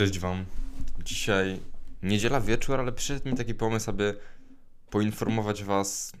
Cześć 0.00 0.18
Wam. 0.18 0.44
Dzisiaj 1.04 1.60
niedziela 2.02 2.40
wieczór, 2.40 2.80
ale 2.80 2.92
przyszedł 2.92 3.28
mi 3.28 3.36
taki 3.36 3.54
pomysł, 3.54 3.90
aby 3.90 4.16
poinformować 4.90 5.64
Was, 5.64 6.12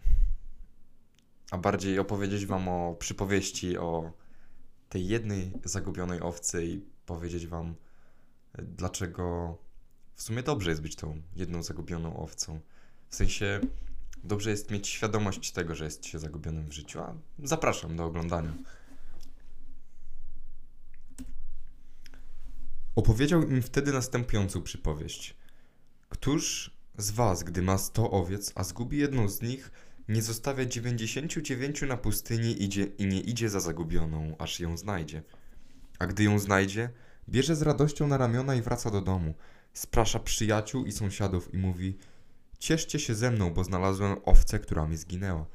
a 1.50 1.58
bardziej 1.58 1.98
opowiedzieć 1.98 2.46
Wam 2.46 2.68
o 2.68 2.96
przypowieści 2.98 3.78
o 3.78 4.12
tej 4.88 5.08
jednej 5.08 5.52
zagubionej 5.64 6.20
owcy 6.20 6.66
i 6.66 6.80
powiedzieć 7.06 7.46
Wam, 7.46 7.74
dlaczego 8.58 9.56
w 10.14 10.22
sumie 10.22 10.42
dobrze 10.42 10.70
jest 10.70 10.82
być 10.82 10.96
tą 10.96 11.22
jedną 11.36 11.62
zagubioną 11.62 12.16
owcą. 12.16 12.60
W 13.08 13.14
sensie 13.14 13.60
dobrze 14.24 14.50
jest 14.50 14.70
mieć 14.70 14.88
świadomość 14.88 15.52
tego, 15.52 15.74
że 15.74 15.84
jest 15.84 16.06
się 16.06 16.18
zagubionym 16.18 16.68
w 16.68 16.72
życiu, 16.72 17.00
a 17.00 17.14
zapraszam 17.38 17.96
do 17.96 18.04
oglądania. 18.04 18.52
Opowiedział 23.00 23.42
im 23.42 23.62
wtedy 23.62 23.92
następującą 23.92 24.62
przypowieść. 24.62 25.36
Któż 26.08 26.70
z 26.98 27.10
was, 27.10 27.42
gdy 27.42 27.62
ma 27.62 27.78
sto 27.78 28.10
owiec, 28.10 28.52
a 28.54 28.64
zgubi 28.64 28.98
jedną 28.98 29.28
z 29.28 29.42
nich, 29.42 29.70
nie 30.08 30.22
zostawia 30.22 30.64
dziewięćdziesięciu 30.64 31.40
dziewięciu 31.40 31.86
na 31.86 31.96
pustyni 31.96 32.62
idzie, 32.62 32.84
i 32.84 33.06
nie 33.06 33.20
idzie 33.20 33.48
za 33.48 33.60
zagubioną, 33.60 34.36
aż 34.38 34.60
ją 34.60 34.76
znajdzie? 34.76 35.22
A 35.98 36.06
gdy 36.06 36.24
ją 36.24 36.38
znajdzie, 36.38 36.90
bierze 37.28 37.56
z 37.56 37.62
radością 37.62 38.06
na 38.06 38.16
ramiona 38.16 38.54
i 38.54 38.62
wraca 38.62 38.90
do 38.90 39.00
domu. 39.00 39.34
Sprasza 39.72 40.18
przyjaciół 40.18 40.84
i 40.84 40.92
sąsiadów 40.92 41.54
i 41.54 41.58
mówi: 41.58 41.98
Cieszcie 42.58 42.98
się 42.98 43.14
ze 43.14 43.30
mną, 43.30 43.50
bo 43.50 43.64
znalazłem 43.64 44.16
owcę, 44.24 44.58
która 44.58 44.86
mi 44.86 44.96
zginęła. 44.96 45.46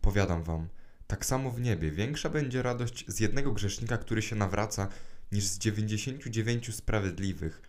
Powiadam 0.00 0.42
wam, 0.42 0.68
tak 1.06 1.26
samo 1.26 1.50
w 1.50 1.60
niebie 1.60 1.90
większa 1.90 2.28
będzie 2.28 2.62
radość 2.62 3.04
z 3.08 3.20
jednego 3.20 3.52
grzesznika, 3.52 3.98
który 3.98 4.22
się 4.22 4.36
nawraca, 4.36 4.88
niż 5.32 5.44
z 5.44 5.58
99 5.58 6.74
sprawiedliwych, 6.74 7.62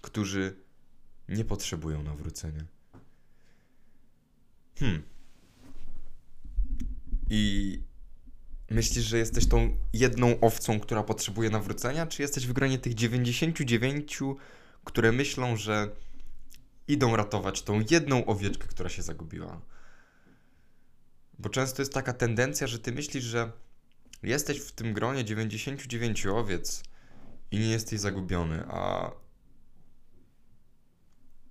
którzy 0.00 0.56
nie 1.28 1.44
potrzebują 1.44 2.02
nawrócenia. 2.02 2.64
Hmm. 4.78 5.02
I 7.30 7.82
myślisz, 8.70 9.04
że 9.04 9.18
jesteś 9.18 9.48
tą 9.48 9.76
jedną 9.92 10.40
owcą, 10.40 10.80
która 10.80 11.02
potrzebuje 11.02 11.50
nawrócenia, 11.50 12.06
czy 12.06 12.22
jesteś 12.22 12.46
w 12.46 12.52
gronie 12.52 12.78
tych 12.78 12.94
99, 12.94 14.20
które 14.84 15.12
myślą, 15.12 15.56
że 15.56 15.96
idą 16.88 17.16
ratować 17.16 17.62
tą 17.62 17.84
jedną 17.90 18.26
owieczkę, 18.26 18.68
która 18.68 18.88
się 18.88 19.02
zagubiła? 19.02 19.60
Bo 21.38 21.48
często 21.48 21.82
jest 21.82 21.92
taka 21.92 22.12
tendencja, 22.12 22.66
że 22.66 22.78
ty 22.78 22.92
myślisz, 22.92 23.24
że 23.24 23.52
jesteś 24.22 24.58
w 24.58 24.72
tym 24.72 24.92
gronie 24.92 25.24
99 25.24 26.26
owiec, 26.26 26.82
i 27.52 27.58
nie 27.58 27.70
jesteś 27.70 28.00
zagubiony, 28.00 28.64
a 28.68 29.10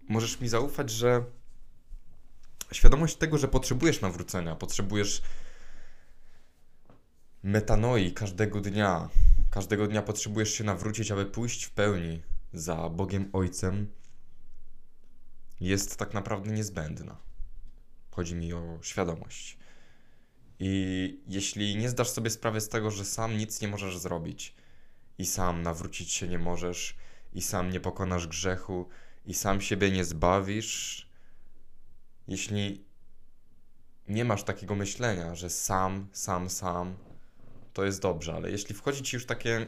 możesz 0.09 0.39
mi 0.39 0.49
zaufać, 0.49 0.89
że 0.89 1.25
świadomość 2.71 3.15
tego, 3.15 3.37
że 3.37 3.47
potrzebujesz 3.47 4.01
nawrócenia, 4.01 4.55
potrzebujesz 4.55 5.21
metanoi 7.43 8.11
każdego 8.13 8.61
dnia, 8.61 9.09
każdego 9.51 9.87
dnia 9.87 10.01
potrzebujesz 10.01 10.53
się 10.53 10.63
nawrócić, 10.63 11.11
aby 11.11 11.25
pójść 11.25 11.63
w 11.63 11.71
pełni 11.71 12.21
za 12.53 12.89
Bogiem 12.89 13.29
Ojcem, 13.33 13.87
jest 15.59 15.97
tak 15.97 16.13
naprawdę 16.13 16.51
niezbędna. 16.51 17.17
Chodzi 18.11 18.35
mi 18.35 18.53
o 18.53 18.79
świadomość. 18.81 19.57
I 20.59 21.19
jeśli 21.27 21.75
nie 21.75 21.89
zdasz 21.89 22.09
sobie 22.09 22.29
sprawy 22.29 22.61
z 22.61 22.69
tego, 22.69 22.91
że 22.91 23.05
sam 23.05 23.37
nic 23.37 23.61
nie 23.61 23.67
możesz 23.67 23.97
zrobić, 23.97 24.55
i 25.17 25.25
sam 25.25 25.61
nawrócić 25.61 26.11
się 26.11 26.27
nie 26.27 26.39
możesz, 26.39 26.95
i 27.33 27.41
sam 27.41 27.69
nie 27.69 27.79
pokonasz 27.79 28.27
grzechu, 28.27 28.89
i 29.25 29.33
sam 29.33 29.61
siebie 29.61 29.91
nie 29.91 30.05
zbawisz, 30.05 31.07
jeśli 32.27 32.85
nie 34.07 34.25
masz 34.25 34.43
takiego 34.43 34.75
myślenia, 34.75 35.35
że 35.35 35.49
sam, 35.49 36.07
sam, 36.11 36.49
sam, 36.49 36.95
to 37.73 37.85
jest 37.85 38.01
dobrze, 38.01 38.33
ale 38.33 38.51
jeśli 38.51 38.75
wchodzi 38.75 39.03
ci 39.03 39.15
już 39.15 39.25
takie, 39.25 39.67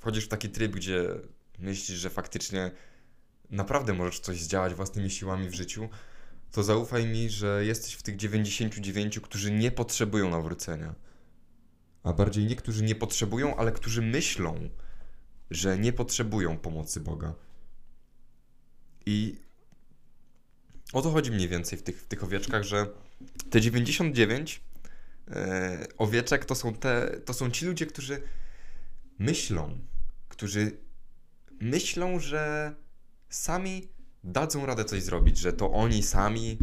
wchodzisz 0.00 0.24
w 0.24 0.28
taki 0.28 0.48
tryb, 0.48 0.72
gdzie 0.72 1.08
myślisz, 1.58 1.98
że 1.98 2.10
faktycznie 2.10 2.70
naprawdę 3.50 3.92
możesz 3.92 4.20
coś 4.20 4.40
zdziałać 4.40 4.74
własnymi 4.74 5.10
siłami 5.10 5.48
w 5.48 5.54
życiu, 5.54 5.88
to 6.52 6.62
zaufaj 6.62 7.06
mi, 7.06 7.30
że 7.30 7.64
jesteś 7.64 7.94
w 7.94 8.02
tych 8.02 8.16
99, 8.16 9.20
którzy 9.20 9.50
nie 9.50 9.70
potrzebują 9.70 10.30
nawrócenia 10.30 10.94
a 12.02 12.12
bardziej 12.12 12.44
niektórzy 12.44 12.84
nie 12.84 12.94
potrzebują, 12.94 13.56
ale 13.56 13.72
którzy 13.72 14.02
myślą, 14.02 14.68
że 15.50 15.78
nie 15.78 15.92
potrzebują 15.92 16.58
pomocy 16.58 17.00
Boga. 17.00 17.34
I 19.06 19.36
o 20.92 21.02
to 21.02 21.10
chodzi 21.10 21.30
mniej 21.30 21.48
więcej 21.48 21.78
w 21.78 21.82
tych, 21.82 22.02
w 22.02 22.06
tych 22.06 22.24
owieczkach, 22.24 22.62
że 22.62 22.86
te 23.50 23.60
99 23.60 24.60
e, 25.30 25.86
owieczek 25.98 26.44
to 26.44 26.54
są, 26.54 26.74
te, 26.74 27.20
to 27.24 27.34
są 27.34 27.50
ci 27.50 27.66
ludzie, 27.66 27.86
którzy 27.86 28.22
myślą, 29.18 29.78
którzy 30.28 30.78
myślą, 31.60 32.18
że 32.18 32.74
sami 33.28 33.88
dadzą 34.24 34.66
radę 34.66 34.84
coś 34.84 35.02
zrobić, 35.02 35.38
że 35.38 35.52
to 35.52 35.72
oni 35.72 36.02
sami 36.02 36.58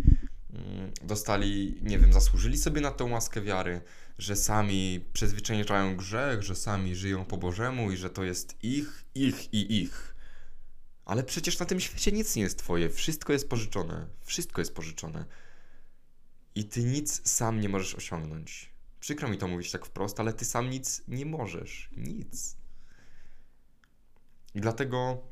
dostali, 1.04 1.80
nie 1.82 2.00
wiem, 2.00 2.14
zasłużyli 2.14 2.58
sobie 2.58 2.82
na 2.82 2.92
tą 2.92 3.12
łaskę 3.12 3.42
wiary, 3.42 3.82
że 4.18 4.36
sami 4.36 5.06
przezwyciężają 5.14 5.98
grzech, 5.98 6.44
że 6.44 6.56
sami 6.56 6.96
żyją 6.96 7.26
po 7.26 7.38
Bożemu 7.38 7.92
i 7.92 7.98
że 7.98 8.10
to 8.10 8.24
jest 8.24 8.64
ich, 8.64 9.06
ich 9.16 9.54
i 9.54 9.82
ich. 9.82 10.16
Ale 11.06 11.24
przecież 11.24 11.60
na 11.60 11.66
tym 11.66 11.80
świecie 11.80 12.12
nic 12.12 12.36
nie 12.36 12.44
jest 12.44 12.60
twoje, 12.60 12.90
wszystko 12.90 13.34
jest 13.34 13.50
pożyczone, 13.50 14.08
wszystko 14.22 14.62
jest 14.62 14.74
pożyczone. 14.74 15.26
I 16.56 16.66
ty 16.66 16.84
nic 16.84 17.30
sam 17.30 17.60
nie 17.60 17.70
możesz 17.70 17.96
osiągnąć. 17.96 18.72
Przykro 19.00 19.30
mi 19.30 19.38
to 19.38 19.48
mówić 19.48 19.72
tak 19.72 19.86
wprost, 19.86 20.20
ale 20.20 20.34
ty 20.34 20.46
sam 20.46 20.70
nic 20.70 21.02
nie 21.08 21.26
możesz. 21.26 21.90
Nic. 21.98 22.58
I 24.56 24.62
dlatego 24.62 25.24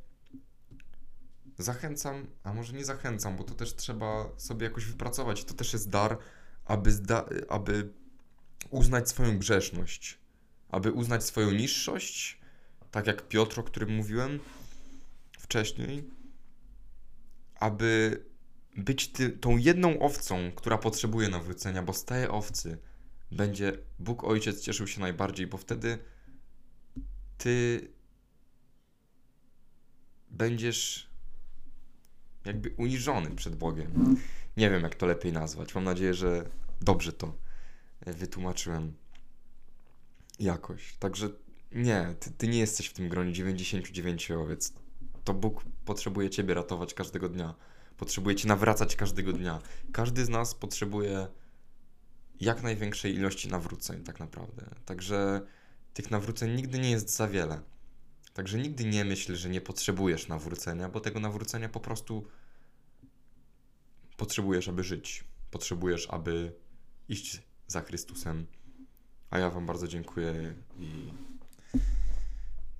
zachęcam, 1.57 2.27
a 2.43 2.53
może 2.53 2.73
nie 2.73 2.85
zachęcam, 2.85 3.37
bo 3.37 3.43
to 3.43 3.55
też 3.55 3.75
trzeba 3.75 4.29
sobie 4.37 4.63
jakoś 4.63 4.85
wypracować. 4.85 5.43
To 5.43 5.53
też 5.53 5.73
jest 5.73 5.89
dar, 5.89 6.17
aby, 6.65 6.91
zda- 6.91 7.25
aby 7.49 7.93
uznać 8.69 9.09
swoją 9.09 9.37
grzeszność, 9.37 10.19
aby 10.69 10.91
uznać 10.91 11.23
swoją 11.23 11.51
niższość, 11.51 12.41
tak 12.91 13.07
jak 13.07 13.27
Piotr, 13.27 13.59
o 13.59 13.63
którym 13.63 13.95
mówiłem 13.95 14.39
wcześniej, 15.39 16.09
aby 17.55 18.23
być 18.77 19.11
ty, 19.11 19.29
tą 19.29 19.57
jedną 19.57 19.99
owcą, 19.99 20.51
która 20.55 20.77
potrzebuje 20.77 21.29
nawrócenia, 21.29 21.83
bo 21.83 21.93
z 21.93 22.05
owcy 22.29 22.77
będzie 23.31 23.77
Bóg 23.99 24.23
Ojciec 24.23 24.61
cieszył 24.61 24.87
się 24.87 25.01
najbardziej, 25.01 25.47
bo 25.47 25.57
wtedy 25.57 25.97
ty 27.37 27.87
będziesz 30.29 31.06
jakby 32.47 32.73
uniżony 32.77 33.31
przed 33.35 33.55
Bogiem. 33.55 34.17
Nie 34.57 34.69
wiem, 34.69 34.83
jak 34.83 34.95
to 34.95 35.05
lepiej 35.05 35.33
nazwać. 35.33 35.75
Mam 35.75 35.83
nadzieję, 35.83 36.13
że 36.13 36.49
dobrze 36.81 37.13
to 37.13 37.33
wytłumaczyłem 38.05 38.93
jakoś. 40.39 40.95
Także 40.99 41.29
nie, 41.71 42.15
ty, 42.19 42.31
ty 42.31 42.47
nie 42.47 42.59
jesteś 42.59 42.87
w 42.87 42.93
tym 42.93 43.09
gronie 43.09 43.33
99 43.33 44.31
owiec. 44.31 44.73
To 45.23 45.33
Bóg 45.33 45.63
potrzebuje 45.85 46.29
ciebie 46.29 46.53
ratować 46.53 46.93
każdego 46.93 47.29
dnia. 47.29 47.55
Potrzebuje 47.97 48.35
cię 48.35 48.47
nawracać 48.47 48.95
każdego 48.95 49.33
dnia. 49.33 49.61
Każdy 49.91 50.25
z 50.25 50.29
nas 50.29 50.55
potrzebuje 50.55 51.27
jak 52.39 52.63
największej 52.63 53.15
ilości 53.15 53.47
nawróceń, 53.47 54.03
tak 54.03 54.19
naprawdę. 54.19 54.65
Także 54.85 55.41
tych 55.93 56.11
nawróceń 56.11 56.55
nigdy 56.55 56.79
nie 56.79 56.91
jest 56.91 57.15
za 57.15 57.27
wiele. 57.27 57.61
Także 58.33 58.57
nigdy 58.57 58.85
nie 58.85 59.05
myśl, 59.05 59.35
że 59.35 59.49
nie 59.49 59.61
potrzebujesz 59.61 60.27
nawrócenia, 60.27 60.89
bo 60.89 60.99
tego 60.99 61.19
nawrócenia 61.19 61.69
po 61.69 61.79
prostu 61.79 62.27
potrzebujesz, 64.17 64.67
aby 64.67 64.83
żyć. 64.83 65.23
Potrzebujesz, 65.51 66.07
aby 66.09 66.53
iść 67.09 67.41
za 67.67 67.81
Chrystusem. 67.81 68.45
A 69.29 69.39
ja 69.39 69.49
Wam 69.49 69.65
bardzo 69.65 69.87
dziękuję 69.87 70.53
i. 70.79 71.13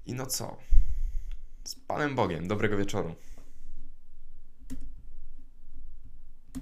I 0.06 0.14
no 0.14 0.26
co? 0.26 0.58
Z 1.64 1.76
Panem 1.76 2.16
Bogiem. 2.16 2.48
Dobrego 2.48 2.78
wieczoru. 2.78 3.16